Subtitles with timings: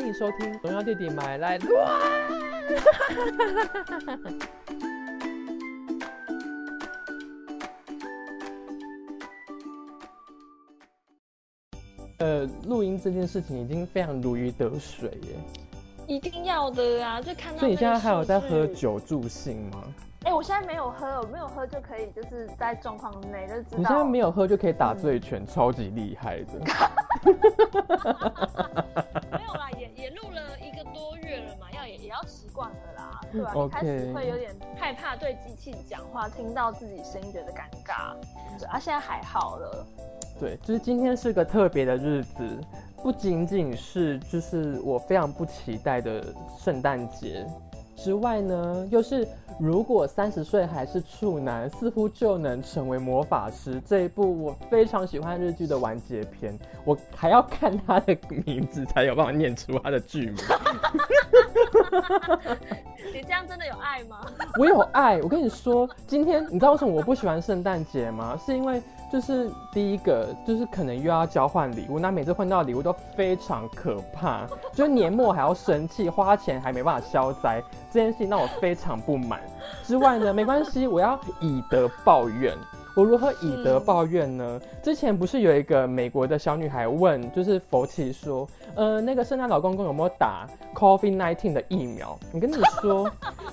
[0.00, 1.86] 欢迎收听《荣耀弟弟买来乱》。
[12.16, 15.36] 呃，录音这件事情已经非常如鱼得水耶。
[16.06, 17.20] 一定要的啊！
[17.20, 17.58] 就看到。
[17.58, 18.98] 所以你现在还有在喝酒？
[18.98, 19.84] 酒助兴吗？
[20.22, 23.76] 哎、我现在没有喝，我没有喝就可以，就是在状况内就知道。
[23.76, 26.58] 你现在没有喝就可以打醉拳，超级厉害的。
[30.14, 38.14] 录了一个多月了嘛，要也也要习惯了啦，对吧、开始会有点害怕对机器讲话，听到自己声音觉得尴尬，
[38.58, 39.86] 对啊，现在还好了。
[40.38, 42.60] 对，就是今天是个特别的日子，
[43.02, 46.24] 不仅仅是就是我非常不期待的
[46.58, 47.46] 圣诞节
[47.94, 49.28] 之外呢，又是
[49.60, 60.36] 如果三十岁还是处男，似乎就能成为魔法师这一部我非常喜欢日剧的完结篇，我还要看他的名字才有办法念出他的剧名。
[63.12, 64.20] 你这样真的有爱吗？
[64.58, 68.40] 我有爱，我跟你说，今天你知道为什么我不喜欢圣诞节吗？
[68.44, 68.80] 是因为
[69.10, 79.40] 就是第一个就是可能又要交换礼物，那每次换到礼物都非常可怕， 就年末还要生气，花钱还没办法消灾，这件事情让我非常不满。
[79.82, 82.56] 之外呢，没关系，我要以德报怨。
[82.96, 84.60] 我如何以德报怨呢？
[84.82, 92.18] 之前不是有一个美国的小女孩问，就是佛奇说，呃，那个圣诞老公公有没有打 COVID 1 9的疫苗？
[92.34, 93.08] 我跟你说，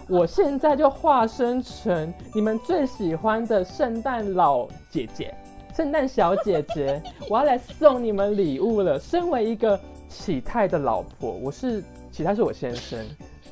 [0.09, 5.33] 我现在就化身成你们最喜欢的圣诞老姐姐、
[5.77, 8.99] 圣诞小姐姐， 我要来送你们礼物了。
[8.99, 12.99] 身为一个启泰的老婆，我是启泰是我先生。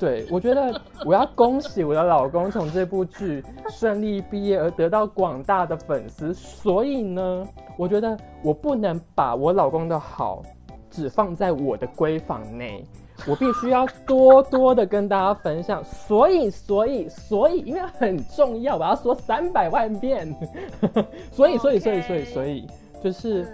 [0.00, 7.46] 对，我觉得我要恭喜我的老公从这部剧顺利毕业而得到广大的粉丝，所以呢，
[7.78, 10.42] 我觉得我不能把我老公的好
[10.90, 12.84] 只放在我的闺房内，
[13.26, 15.82] 我必须要多多的跟大家分享。
[15.84, 20.34] 所以，所以，所以，因为很重要，我要说三百万遍。
[21.32, 22.66] 所以，所以，所以，所以，所以，
[23.02, 23.46] 就是，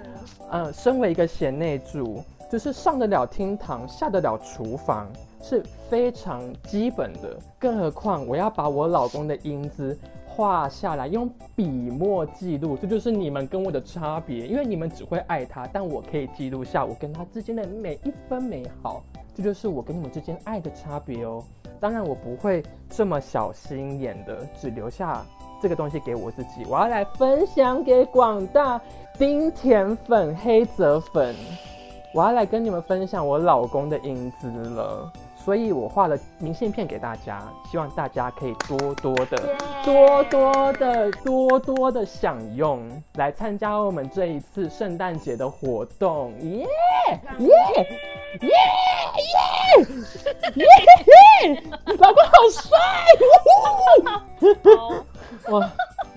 [0.51, 5.11] 呃，身为一个贤内助，就是上得了厅堂，下得了厨房，
[5.43, 7.37] 是非常基本的。
[7.59, 9.97] 更何况我要把我老公的英姿
[10.35, 14.47] 画下来，用笔墨记录，这就是你们跟我的差别。
[14.47, 19.03] 因为你们只会爱他，但我可以记录下我跟他之间的每一分美好，
[19.35, 21.45] 这就是我跟你们之间爱的差别哦。
[21.79, 25.23] 当然，我不会这么小心眼的，只留下
[25.61, 28.81] 这个东西给我自己，我要来分享给广大
[29.19, 31.35] 丁甜粉、黑泽粉。
[32.15, 35.11] 我要来跟你们分享我老公的英姿了，
[35.45, 42.81] 所以我画了明信片给大家，希望大家可以多多的、多多的、多多的享用，
[43.15, 46.65] 来参加我们这一次圣诞节的活动，耶
[47.41, 47.49] 耶
[48.41, 48.51] 耶耶
[50.55, 50.65] 耶
[51.45, 51.63] 耶！
[51.99, 52.79] 老公好帅！
[54.77, 54.79] 好
[55.59, 55.69] 哇，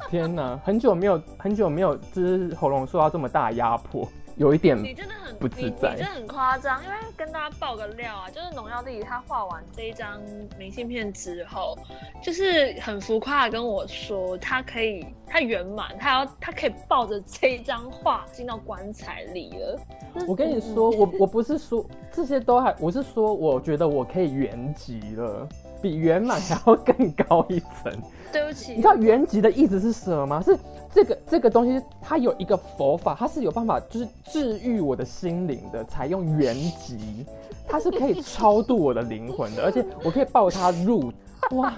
[0.09, 6.83] 天哪，很久没有很久没有，就是喉咙受到这么大的压迫，有一点你真的很不自在你真的很夸张。
[6.83, 10.19] 因为跟大家爆个料啊，就是农药弟弟他画完这一张
[10.57, 11.77] 明信片之后，
[12.23, 19.79] 就是很浮夸的跟我说，他可以他圆满，他要他可以抱着这一张画进到棺材里了。
[20.27, 25.47] 我跟你说，我我不是说这些都还，我是说，我觉得我可以原籍了，
[25.81, 27.91] 比圆满还要更高一层。
[28.31, 30.41] 对不起，你知道原籍的意思是什么吗？
[30.41, 30.57] 是
[30.93, 37.25] 这个这个东西，它有一个佛法，它是有办法就是治愈我的心灵的，采用原籍，
[37.67, 41.11] 它是可以超度我的灵魂的，而且我可以抱它入。
[41.51, 41.73] 哇，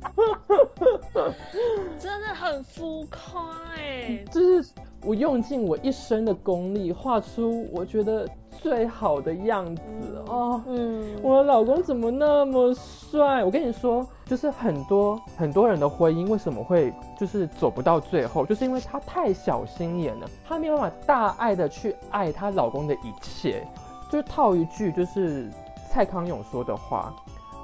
[1.98, 4.70] 真的很浮夸哎、就是
[5.02, 9.82] 我用尽我一生的功力，画出我觉得最好的样子
[10.26, 10.62] 哦。
[10.66, 13.42] 嗯，我的老公怎么那么帅？
[13.42, 23.66] 我跟你说，就是很多很多人的婚姻为什么会就是走不到最后，就是因为她太小心眼了，她没有办法大爱的去爱她老公的一切。
[24.10, 25.48] 就是套一句就是
[25.88, 27.14] 蔡康永说的话。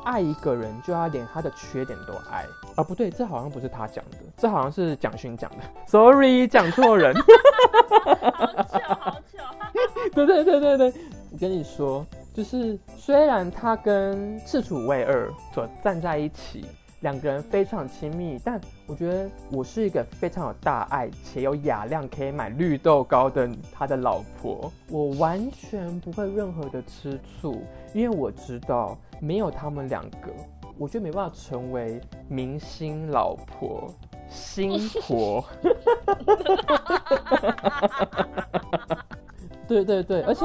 [0.07, 2.85] 爱一个人就要连他的缺点都爱啊！
[2.85, 5.57] 不对，这好像不是他讲的，这好像是蒋勋讲的。
[5.89, 7.13] Sorry，讲错人。
[7.13, 9.43] 好巧好巧，
[10.15, 10.95] 对对对对对，
[11.33, 16.65] 我跟你说，就是虽然他跟赤楚卫二所站在一起，
[17.07, 27.63] 两个人非常亲密，但我觉得我是一个非常有大爱且有雅量可以买绿豆糕的他的老婆，我完全不会任何的吃醋，
[27.95, 30.33] 因为我知道没有他们两个，
[30.77, 33.89] 我就没办法成为明星老婆。
[34.29, 35.45] 新婆，
[39.69, 40.45] 对对对，而且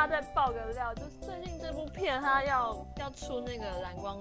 [0.00, 4.18] 大家再爆个料，就是最近这部片它要要出那个蓝光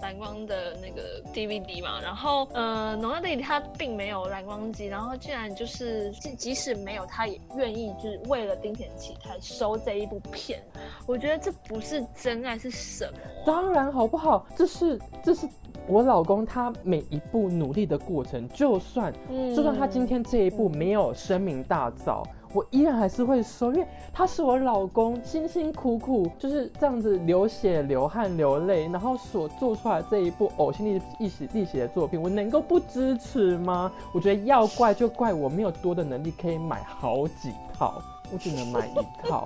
[0.00, 10.62] 蓝光的那个 DVD 嘛，然后呃，农药弟弟他并没有蓝光机，然后竟然就是即即使没有，他也愿意就是为了丁田启泰收这一部片，
[11.06, 13.18] 我觉得这不是真爱是什么？
[13.44, 14.46] 当然好不好？
[14.56, 15.46] 这是这是
[15.86, 33.92] 我老公他每一步努力的过程，就算嗯就算他今天这一步没有声名大噪，我依然还是会说，因为他是我老公辛辛苦苦就是这样子流血、流汗、流泪，然后所做出来这一部呕心沥沥血沥血的作品，我能够不支持吗？
[34.12, 38.02] 我觉得要怪就怪我没有多的能力可以买好几套，
[38.32, 39.44] 我只能买一套。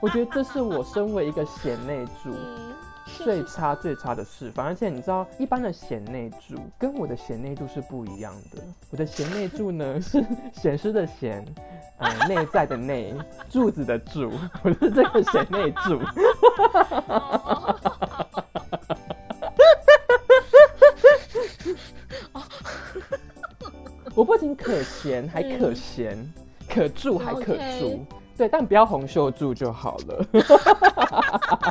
[0.00, 2.30] 我觉得这是我身为一个贤内助。
[3.20, 8.62] 嗯，最差最差的示范，而且你知道，一般的贤内助跟我的贤内助是不一样的。
[8.90, 11.44] 我的贤内助呢是显示的显，
[11.98, 13.14] 呃，内在的内，
[13.48, 14.32] 柱子的柱，
[14.62, 16.00] 我是这个贤内助。
[24.14, 26.18] 我不仅可贤，还可贤，
[26.68, 28.06] 可助还可助 OK。
[28.36, 30.26] 对，但不要红袖助就好了。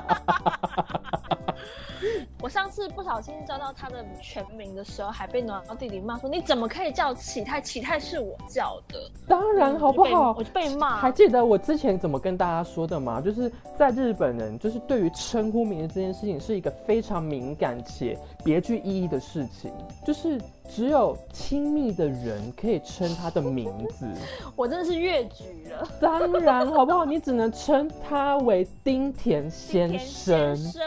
[2.79, 7.59] 我上次不小心叫到他的全名的时候，还被暖弟弟骂说：“你怎么可以叫启泰？
[7.59, 9.11] 启泰是我叫的。
[9.27, 10.33] 当然，好不好？
[10.37, 13.19] 我就被骂还记得我之前怎么跟大家说的吗？
[13.19, 19.69] 就是在日本人，就是对于称呼名字这件事情是一个非常敏感且别具意义的事情，
[20.05, 20.39] 就是
[20.69, 24.07] 只有亲密的人可以称他的名字。
[24.55, 25.85] 我真的是越举了。
[25.99, 27.03] 当然，好不好？
[27.03, 30.81] 你只能称他为丁田先生，先生，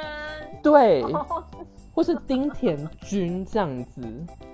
[0.62, 1.44] 对，哦
[1.94, 4.02] 或是丁田君这样子，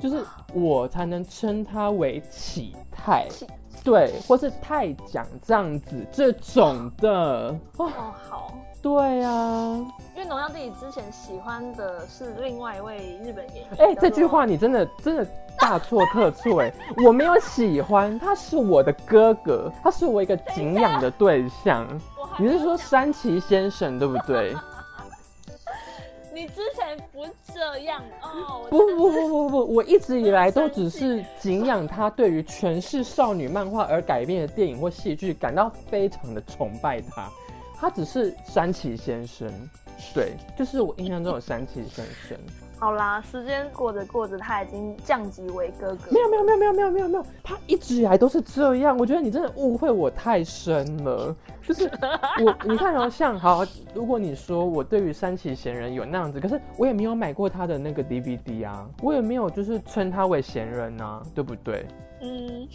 [0.01, 3.27] 就是我才能称他为启泰。
[3.31, 3.47] 启
[3.85, 7.91] 对，或是太奖这样子这种的哦，哦，
[8.29, 9.79] 好，对啊，
[10.17, 13.67] 因为农药弟弟之前喜欢的是另外一位日本演员。
[13.79, 15.27] 哎、叫做这句话你真的真的
[15.61, 16.73] 大错特错哎，
[17.07, 21.87] 我没有喜欢，他是我的哥哥，他是我一个敬仰的对象。
[22.37, 24.55] 你是说山崎先生对不对？
[26.39, 28.69] 你之前不这样哦？
[28.71, 37.29] 我不不不不不，我一直以来都只是敬仰他对于诠释少女漫画而改编的电影或戏剧感到非常的崇拜他，
[37.77, 39.51] 他只是山崎先生，
[40.15, 42.39] 对，就是我印象中的山崎先生。
[42.79, 46.13] 好啦，时间过着过着，他已经降级为哥哥。
[46.13, 48.97] 没有没有没有没有没有没有没有，他一直以来都是这样。
[48.97, 51.35] 我觉得你真的误会我太深了。
[51.61, 51.91] 就是
[52.43, 61.87] 我，你看哦，像好，如果你说我对于山崎贤人有那样子，可是我也没有买过他的那个 DVD 啊，我也没有就是称他为贤人啊，对不对？
[62.21, 62.67] 嗯，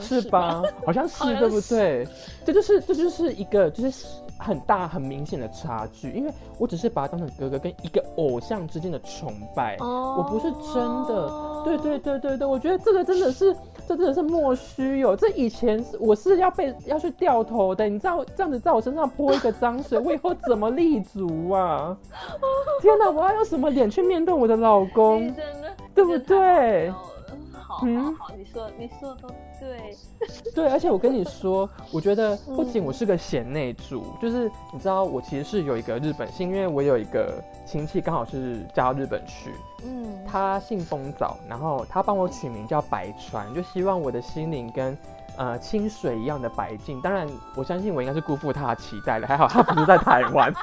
[0.00, 0.62] 是吧？
[0.86, 2.08] 好像是对不对？
[2.44, 4.06] 这就是这就是一个就是
[4.38, 9.76] 很大很明显的差距，因为我只是把他当成哥哥，跟一个偶像之间的崇拜。
[9.80, 13.54] 哦我不是真的，对对对对对，我觉得这个真的是，
[13.86, 15.14] 这真的是莫须有。
[15.14, 21.96] 这以前是我是要被要去掉头的，你知道这样子在我身上泼一个脏水， 我以后怎么立足啊？
[22.80, 25.20] 天哪，我要用什么脸去面对我的老公？
[25.34, 26.92] 真的对不对？
[27.78, 29.28] 好嗯好好，你说你说的都
[29.60, 29.96] 对。
[30.52, 39.52] 对，而且我跟你说，我觉得不仅我是个贤内助，就是你知道，我其实是有一个日本姓，因为我有一个亲戚刚好是嫁到日本去，
[39.84, 44.98] 嗯，他姓风早，然后他帮我取名叫白川，就希望我的心灵跟
[45.36, 47.00] 呃清水一样的白净。
[47.00, 50.52] 当然，我相信我应该是辜负他的期待了，还好他不是在台湾，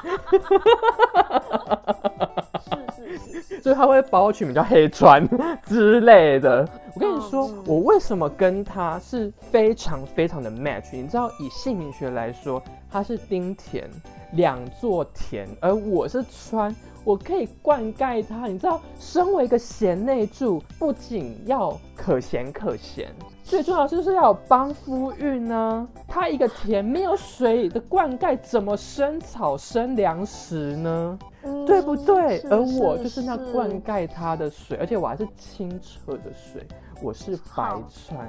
[3.62, 5.28] 所以他会把我取名叫黑川
[5.64, 6.68] 之类的。
[6.94, 10.86] 我跟你说嗯，我为什么跟他是非常非常的 match？
[10.92, 13.88] 你知道，以姓名学来说，他是丁田，
[14.32, 18.46] 两座田，而我是川，我可以灌溉他。
[18.46, 23.08] 你知道，身为一个贤内助，不仅要可贤可贤，
[23.46, 25.86] 最重要的就是要有帮夫运呢。
[26.08, 31.18] 他一个田没有水的灌溉，怎么生草生粮食呢？
[31.44, 32.40] 嗯对不对？
[32.50, 36.66] 而我就是那灌溉它的水，而且我还是清澈的水，
[37.00, 38.28] 我是白川。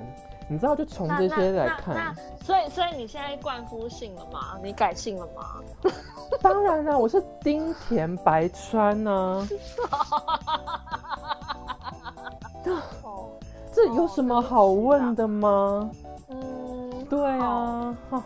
[0.50, 4.58] 你知道，就从那这些来看，所以所以你现在灌夫姓了吗？
[4.64, 5.62] 你改姓了吗？
[6.42, 9.12] 当然啦、我是丁田白川呢、
[13.04, 13.32] 哦，
[13.78, 15.92] 这有什么好问的吗？
[16.32, 18.24] 嗯，对好，啊，哦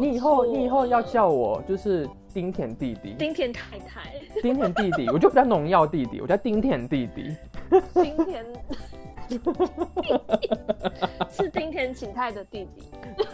[0.00, 4.10] 你以后你以后要叫我就是丁田弟弟，丁田太太，
[4.42, 7.36] 丁田弟弟，我就不叫农药弟弟，我叫丁田弟弟。
[7.94, 8.44] 丁田
[11.30, 12.82] 是丁田启泰的弟弟。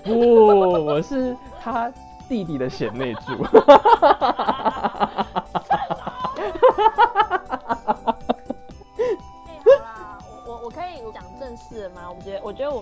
[0.05, 1.91] 不，我是他
[2.29, 3.43] 弟弟的贤内助。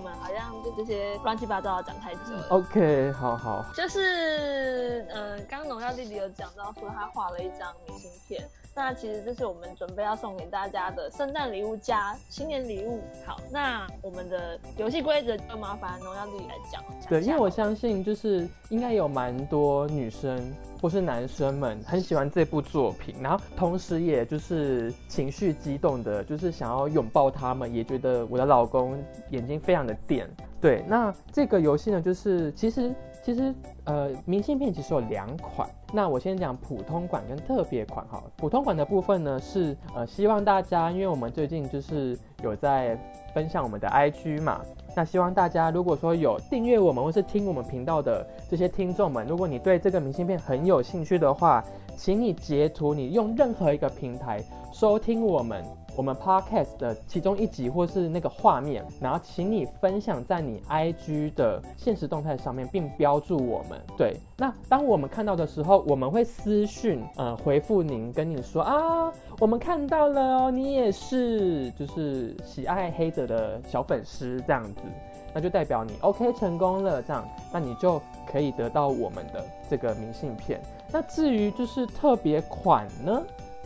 [0.04, 2.46] 们好像就这些乱七八糟的讲太久了。
[2.50, 13.00] OK，好好，就是，嗯、刚刚农药弟弟有讲到说他画了一张明信片，那其实这是我们准备要送给大家的圣诞礼物加新年礼物。
[13.24, 16.82] 好，那我们的游戏规则就麻烦荣耀弟弟来讲。
[17.00, 20.52] 讲对，因为我相信就是应该有蛮多女生
[20.82, 29.00] 或是男生们很喜欢这部作品，然后同时也就是情绪激动的，就是想要拥抱他们，也觉得我的老公
[29.30, 30.28] 眼睛非常的电。
[30.60, 32.92] 对，那这个游戏呢，就是其实
[33.24, 33.54] 其实
[33.84, 35.66] 呃，明信片其实有两款。
[35.92, 38.22] 那我先讲普通款跟特别款哈。
[38.36, 42.98] 普通款的部分呢是呃，希望大家，因为我们最近就是有在
[43.32, 44.60] 分享我们的 IG 嘛，
[44.94, 51.64] 那希望大家如果说有订阅我们或是听我们频道的这些听众们，如果你对这个明信片很有兴趣的话，
[51.96, 55.64] 请你截图，你用任何一个平台收听我们
[55.96, 63.80] 我们 podcast 的其中一集或是那个画面，然后请你分享在你 IG 的现实动态上面，并标注我们。
[63.96, 74.80] 对，那当我们看到的时候，我们会私讯呃回复您，跟你说啊，我们看到了哦，你也是就是喜爱黑泽的小粉丝这样子。
[75.36, 80.60] 那就代表你 OK 成功了，这样，那你就可以得到我们的这个明信片。
[80.92, 83.20] 那至于就是特别款呢，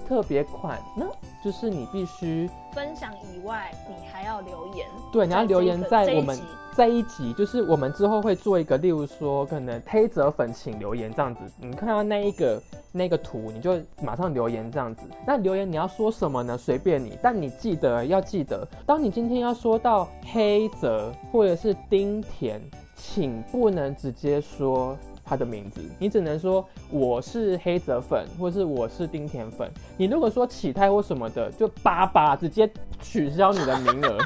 [0.08, 1.06] 特别款呢，
[1.44, 4.86] 就是你必须分享以外，你还要留言。
[5.12, 6.42] 对，你要留言在我们这一集
[6.74, 15.02] 在一集，就是我们之后会做一个，例如说可能黑泽粉请留言这样子，你看到那一个那个图，你就马上留言这样子。
[15.26, 16.56] 那留言你要说什么呢？
[16.58, 22.60] 随便你，但你记得要记得，当你今天要说到黑泽或者是丁田，
[22.96, 24.96] 请不能直接说。
[25.28, 29.70] 他的名字，你只能说我是黑泽粉，或是我是丁田粉。
[29.96, 32.70] 你如果说启泰或什么的，就叭叭直接
[33.02, 34.18] 取消你的名额。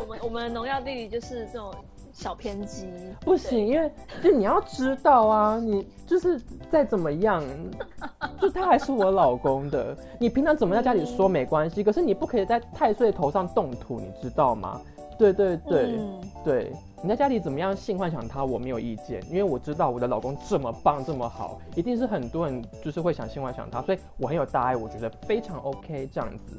[0.00, 1.72] 我们我们的农药弟弟就是这种
[2.12, 2.88] 小偏激，
[3.20, 3.90] 不行，因为
[4.22, 6.40] 就你要知道啊，你就是
[6.70, 7.42] 再怎么样，
[8.40, 9.96] 就他还是我老公的。
[10.18, 14.80] 你平常怎么在家里说没关系，可是你不可以在太岁头上动土，你知道吗？
[15.18, 26.58] 对对对、嗯对，你在家里怎么样性幻想他，我没有意见，因为我知道我的老公这么棒这么好，一定是很多人就是会想性幻想他，所以我很有大爱，我觉得非常 OK 这样子。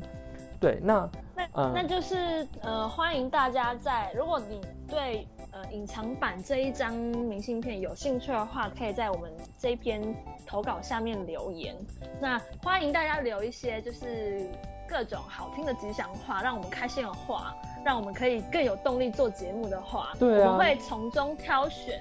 [0.59, 10.01] 对，那那、嗯那就是呃，欢迎大家在如果你对呃隐藏版这一张明信片有兴趣的话，可以在我们这一篇
[10.47, 11.75] 投稿下面留言。
[12.21, 14.49] 那欢迎大家留一些就是
[14.97, 21.99] 各种好听的吉祥话，让我们开心的话，让我们可以更有动力做节目的话，对啊我们会从中挑选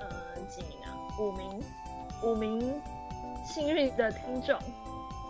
[0.00, 0.08] 呃
[0.48, 1.62] 几名啊，五名，
[2.24, 2.74] 五名
[3.46, 4.58] 幸运的听众。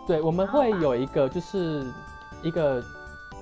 [0.07, 1.85] 对，我们会有一个就是
[2.41, 2.83] 一个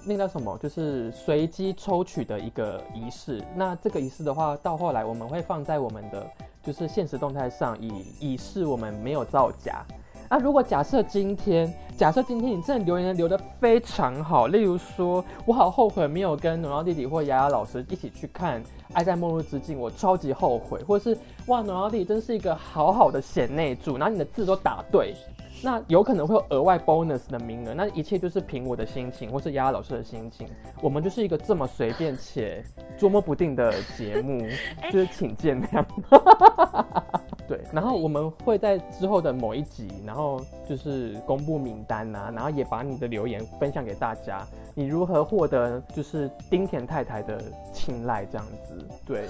[0.03, 3.41] 那个叫什么，就是随机抽取的一个仪式。
[3.55, 6.29] 那这个仪式的话，到后来我们会放在我们的
[6.61, 9.85] 就是现实动态上，以以示我们没有造假。
[10.31, 25.13] 那如果假设今天，假设今天你真的留言留的非常好，例如说我好后悔没有跟农药弟弟或雅雅老师一起去看《爱在末日之境》，我超级后悔，或是哇农药弟弟真是一个好好的贤内助，然后你的字都打对，
[25.61, 30.47] 那有可能会有额外 bonus 的名额，那一切就是凭我的心情，或是丫丫老师的心情。
[30.81, 32.63] 我们就是一个这么随便且
[32.97, 34.47] 捉摸不定的节目，
[34.93, 35.85] 就是请见谅。
[37.47, 47.41] 对，然后我们会在之后的某一集，然后就是公布名单啊、然后也把你的留言分享给大家，你如何获得就是丁田太太的
[47.73, 48.87] 青睐这样子。
[49.05, 49.27] 对，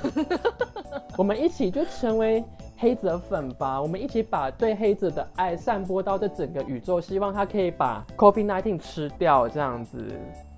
[1.18, 2.44] 我们一起就成为
[2.78, 10.06] 黑泽粉吧，我们一起把对黑泽的爱散播到这整个宇宙，希望他可以把 COVID 1 9吃掉这样子，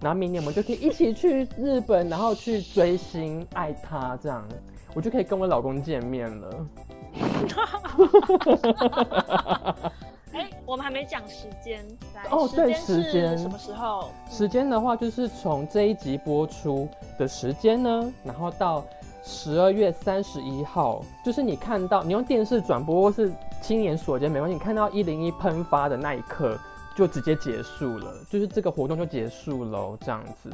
[0.01, 4.45] 然后明年我们就可以一起去日本，然后去追星爱他这样，
[4.93, 6.65] 我就可以跟我老公见面了。
[10.33, 14.09] 哎，我们还没讲时间，来哦对时间什么时候？
[14.29, 16.89] 时间的话，就是从这一集播出
[17.19, 18.83] 的时间呢，然后到
[19.23, 26.57] 十二月三十一号，就是你看到你用电视转播或是亲眼所见没关系，你看到一零一喷发的那一刻
[26.95, 30.49] 就直接结束了，就是这个活动就结束喽，这样子。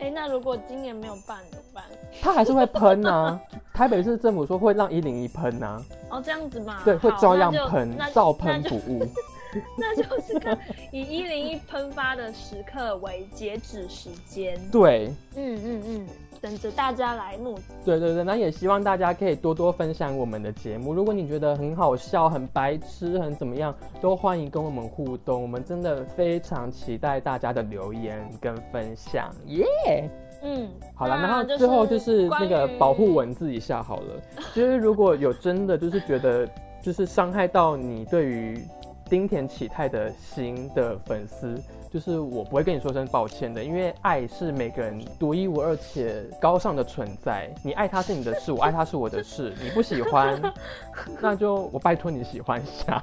[0.00, 1.84] 哎，那如果今年没有办怎么办？
[2.20, 3.40] 他还是会喷啊，
[3.72, 9.06] 台北市政府说会让一零一喷啊，哦，这样子嘛，对，会照样喷那，照喷不误。
[9.78, 10.58] 那就是看
[10.90, 14.58] 以一零一喷发的时刻为截止时间。
[14.70, 16.06] 对，嗯嗯嗯，
[16.40, 17.62] 等着大家来募集。
[17.84, 20.92] 对对对，那也希望大家可以多多分享我们的节目。
[20.92, 25.42] 如果你觉得很好笑、很白痴、很怎么样，都欢迎跟我们互动。
[25.42, 30.10] 我们真的非常期待大家的留言跟分享，耶、
[30.42, 34.20] 嗯，好了，那然后最后就是那个保护文字一下好了，
[34.54, 36.48] 就是如果有真的就是觉得
[36.82, 38.62] 就是伤害到你对于
[39.08, 41.60] 丁田启泰的新的粉丝，
[41.92, 47.48] 就是我不会跟你说声抱歉的，因为爱是每个人独一无二且高尚的存在。
[47.62, 49.54] 你爱他是你的事，我爱他是我的事。
[49.62, 50.40] 你不喜欢，
[51.20, 52.98] 那就我拜托你喜欢一下，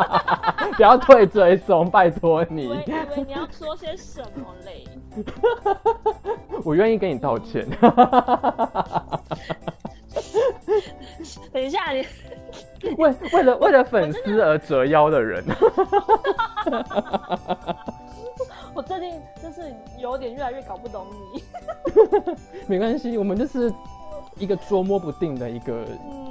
[0.76, 4.84] 不要退追踪，拜托你我，以为你要说些什么嘞？
[6.64, 7.66] 我愿意跟你道歉。
[11.52, 12.02] 等一下，你
[12.98, 15.44] 为为了为了粉丝而折腰的人，
[18.74, 21.42] 我最近就是有点越来越搞不懂你。
[22.66, 23.72] 没关系，我们就是
[24.36, 25.84] 一个捉摸不定的一个、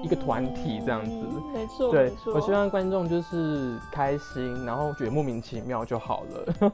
[0.04, 1.12] 一个团体这样子。
[1.12, 6.72] 嗯没错，对我希望观众就是开心，然后觉得莫名其妙就好了。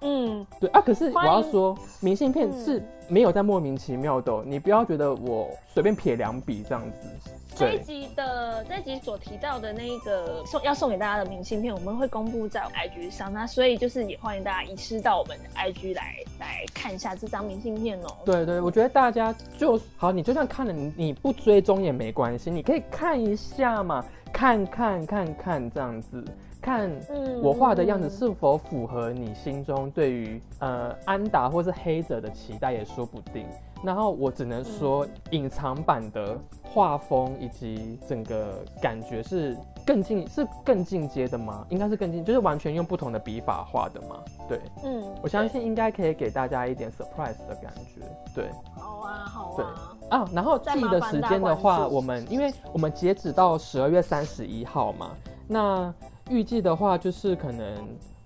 [0.00, 7.30] 嗯，对啊，可是我要说，明信片嗯是没有在莫名其妙的哦、你不要觉得我随便撇两笔这样子。
[7.58, 18.16] 对，这一集的这一集所提到的那个送要送给大家的明信片，我们会公布在 IG 上，那所以就是也欢迎大家移师到我们的 IG 来来看一下这张明信片哦。
[18.24, 26.24] 对对，我觉得大家就好，你就算看了你你不追踪也没关系，你可以看一下嘛，看看看看这样子，
[26.64, 33.44] 看嗯我画的样子是否符合你心中对于呃安达或是黑泽的期待也说不定。
[33.82, 39.54] 然后我只能说，隐藏版的画风以及整个感觉是
[39.84, 41.66] 更进是更进阶的吗？
[41.68, 44.16] 应该是更进，就是完全用不同的笔法画的嘛。
[44.48, 48.00] 对，嗯，我相信应该可以给大家一点 surprise 的感觉。
[48.34, 48.48] 对。
[48.74, 55.10] 好啊，好对啊，啊，然后再记的时间的话，我们因为我们截止到十二月三十一号嘛，
[55.46, 55.92] 那
[56.30, 57.66] 预计的话就是可能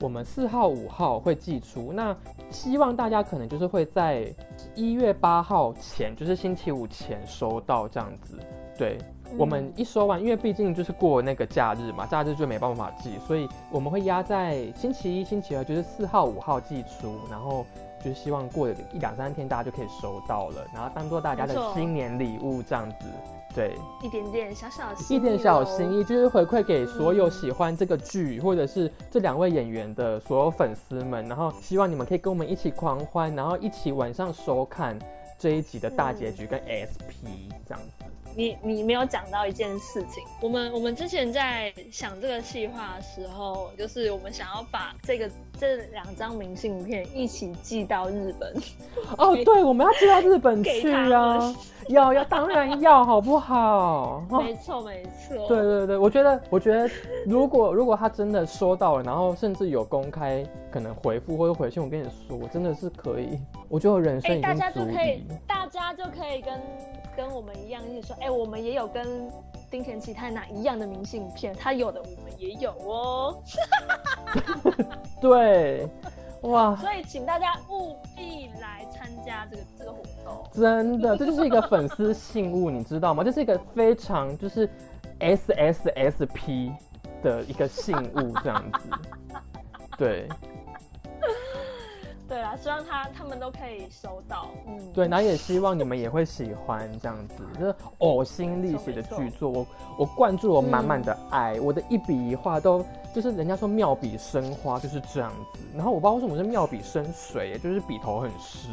[0.00, 2.16] 我们四号、五号会寄出，那
[2.50, 4.32] 希望大家可能就是会在
[4.74, 8.38] 一月八号前，就是星期五前收到这样子。
[8.76, 8.96] 对，
[9.36, 17.66] 我们一收完，因为毕竟就是过那个假日嘛，假日就没办法寄，所以我们会压在星期一、星期二，就是四号、五号寄出，然后
[18.04, 23.06] 就是希望过一两三天大家就可以收到了，然后当做大家的新年礼物这样子。
[23.54, 34.96] 对，一点点小小的心一点小心意，就是回馈给所有嗯喜欢这个剧、或者是这两位演员的所有粉丝们，然后希望你们可以跟我们一起狂欢，然后一起晚上收看
[35.38, 38.04] 这一集的大结局跟 SP 这样子。
[38.36, 48.54] 你你没有讲到一件事情，我们我们之前在想这个计划的时候，就是我们想要把这个这两张明信片一起寄到日本，
[49.16, 51.56] 哦，对，我们要寄到日本给去他啊们！
[51.94, 54.22] 要要，当然要，好不好？
[54.30, 54.40] 哦。
[54.42, 56.88] 没错没错，对对对，我觉得，我觉得，
[57.26, 66.60] 如果如果他真的收到了，然后甚至有公开可能回复或者回信，我跟你说，我真的是可以，我觉得我人生大家就可以以。，大家就可以跟
[67.16, 69.30] 跟我们一样，一起说，哎、我们也有跟
[69.70, 73.34] 丁田启泰拿一样的明信片，他有的我们也有哦，
[75.20, 75.88] 对，
[76.42, 80.62] 哇，所以请大家务必来参加这个这个活动。
[80.62, 83.24] 真的，这就是一个粉丝信物，你知道吗？
[83.24, 84.68] 这是一个非常就是
[85.18, 86.72] S S S P
[87.22, 88.90] 的一个信物，这样子。
[89.96, 90.28] 对
[92.28, 94.48] 对啦，希望他他们都可以收到。
[94.66, 99.66] 嗯，对，然后也希望你们也会喜欢这样子，就是呕心沥血的剧作，我
[99.98, 108.68] 我灌注我满满的爱，我的一笔一画都就是人家说妙笔生花就是这样子，然后我不知道为什么是妙笔生水，就是笔头很湿。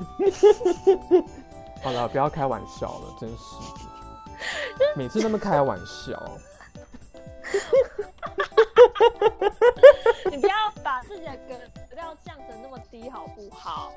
[1.82, 6.20] 好了，不要开玩笑了，真是的，每次那么开玩笑。
[10.30, 11.54] 你不要把自己的格
[11.94, 13.90] 调降成那么低，好不好？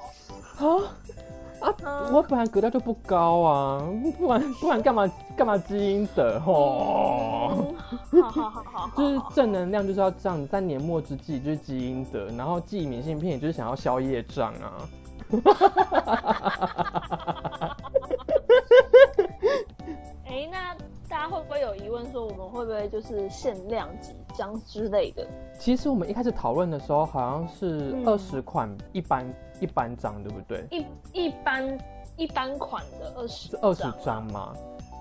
[1.59, 2.09] 啊啊！
[2.11, 3.83] 我本来格调就不高啊，
[4.17, 7.73] 不然不然干嘛干嘛基因的哦？
[8.11, 14.87] 嗯 好好好就是正能量就是要这样，在年末之际就是基因的，然后寄明信片也就是想要消业障啊。
[20.25, 20.75] 哎、那
[21.09, 25.27] 大家会不会有疑问，说我们会不会就是限量几张之类的？
[25.59, 30.65] 其实我们一开始讨论的时候，好像是嗯二十款一般、一般张，对不对？
[30.71, 31.79] 一一般
[32.17, 34.55] 一般款的二十是二十张嘛。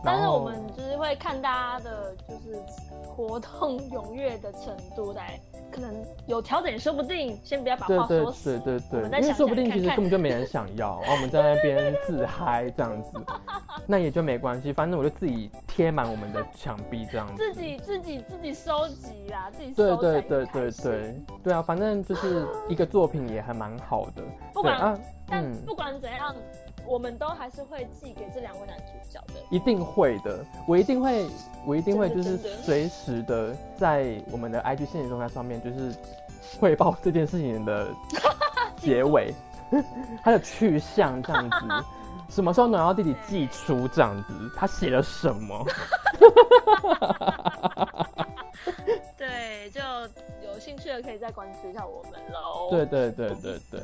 [0.05, 2.59] 但是我们就是会看大家的，就是
[3.07, 5.39] 活动踊跃的程度来
[5.71, 5.95] 可能
[6.27, 7.39] 有调整也说不定。
[7.45, 8.59] 先不要把对对话说死。
[8.61, 13.13] 对对对，因为说不定其实根本就没人想要，然 后我们在那边自嗨这样子，
[13.87, 17.35] 那也就没关系，反正我就自己贴满我们的墙壁这样子。
[17.37, 24.23] 自己自己自己收集啦，自己对收对对才开心对对对啊，反正就是一个作品也还蛮好的。
[24.53, 26.35] 不管对啊，但嗯，不管怎样，
[26.87, 29.35] 我们都还是会寄给这两位男主角的。
[29.51, 31.27] 一定会的，我一定会，
[31.67, 35.95] 我一定会就是随时的在我们的 IG 现实动态上面就是
[36.61, 37.89] 汇报这件事情的
[38.77, 39.33] 结尾，
[40.23, 41.57] 它的去向这样子。
[42.29, 44.33] 什么时候暖阳弟弟寄出这样子？
[44.57, 45.67] 他写了什么？
[49.19, 49.81] 对，就
[50.47, 52.69] 有兴趣的可以再关注一下我们喽。
[52.71, 53.81] 对对对对对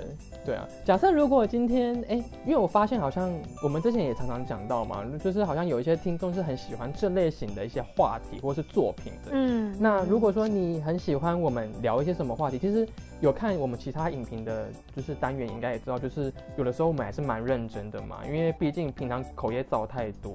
[0.47, 0.67] 对啊！
[0.85, 9.31] 假设如果今天哎、因为我发现好像我们之前也常常讲到嘛，就是好像有一些听众是很喜欢这类型的一些话题或是作品的。
[9.33, 12.87] 嗯，那如果说你很喜欢我们聊一些什么话题，其实
[13.21, 20.35] 有看我们其他影评的，就是单元应该也知道，就是有的时候我们还是蛮认真的嘛，因为毕竟平常口业造太多，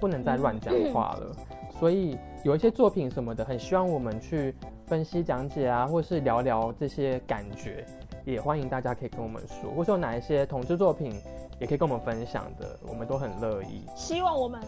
[0.00, 1.36] 不能再乱讲话了，
[1.82, 4.54] 所以有一些作品什么的，很希望我们去
[4.86, 7.84] 分析讲解啊，或是聊聊这些感觉，
[8.24, 11.12] 也欢迎大家可以跟我们说，或是有哪一些同志作品
[11.58, 13.84] 也可以跟我们分享的，我们都很乐意。
[13.96, 14.60] 希望我们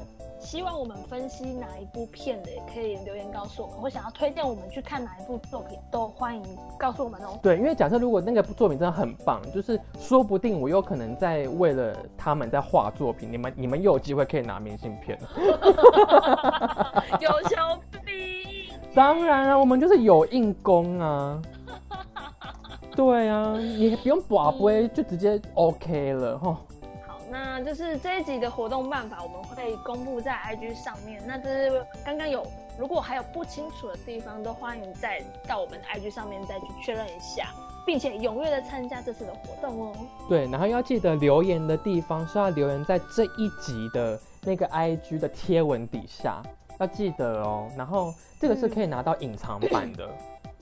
[0.44, 6.42] 希望我们分析哪一部片的，也可以留言告诉我们，或想要推荐我们去看哪一部作品，都欢迎
[6.78, 7.38] 告诉我们哦。
[7.42, 15.18] 对，因为假设如果那个作品真的很棒，就是说不定我有可能在为了他们在画作品，你们你们又有机会可以拿明信片。
[17.20, 17.56] 有求
[18.04, 18.74] 必应。
[18.94, 21.40] 当然啊，我们就是有硬功啊。
[22.94, 26.60] 对啊，你不用把杯就直接 OK 了哈。
[27.34, 31.20] 好，那就是这一集的活动办法，我们会公布在 IG 上面。
[31.26, 32.46] 那这是刚刚有，
[32.78, 37.48] 如果还有不清楚的地方，都欢迎再到我们的 IG 上面再去确认一下，
[37.84, 39.92] 并且踊跃的参加这次的活动哦。
[40.28, 46.40] 对，然后要记得留言的地方是要留言在这一集的那个 IG 的贴文底下，
[46.78, 47.68] 要记得哦。
[47.76, 50.08] 然后这个是可以拿到隐藏版的。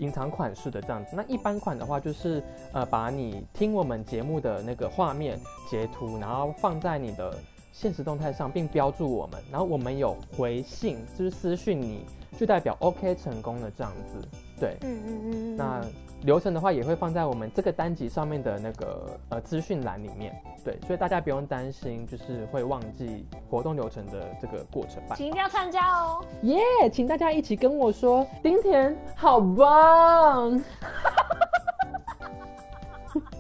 [0.03, 5.39] 隐藏款式的这样子，那一般款的话就是呃，把你听我们节目的那个画面
[5.71, 7.33] 截图，然后放在你的
[7.73, 12.05] 现实动态上，并标注我们，然后我们有回信，就是私讯你，
[12.37, 14.29] 就代表 OK 成功的这样子。
[14.59, 15.57] 对，嗯嗯嗯嗯。
[15.57, 15.85] 那
[16.23, 20.35] 流程的话也会放在我们这个单集上面的那个呃资讯栏里面。
[20.65, 25.17] 对，所以大家不用担心，就是会忘记活动流程的这个过程吧。
[25.17, 26.25] 请一定要参加哦！
[26.43, 30.63] 耶请大家一起跟我说，丁田好棒！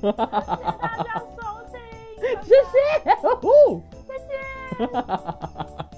[0.02, 1.78] 谢谢大家收听，
[2.42, 2.54] 谢
[3.04, 4.28] 谢，呼呼再见。